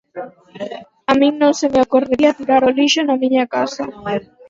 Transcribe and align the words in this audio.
A 1.11 1.13
min 1.19 1.33
non 1.41 1.53
se 1.59 1.67
me 1.71 1.79
ocorrería 1.85 2.37
tirar 2.37 2.61
o 2.69 2.75
lixo 2.77 3.01
na 3.03 3.15
miña 3.21 3.43
casa. 3.55 3.83